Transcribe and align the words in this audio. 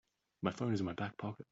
My 0.41 0.49
phone 0.51 0.73
is 0.73 0.79
in 0.79 0.85
my 0.87 0.93
back 0.93 1.17
pocket. 1.17 1.45